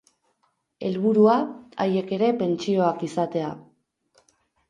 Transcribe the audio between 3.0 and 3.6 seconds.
izatea.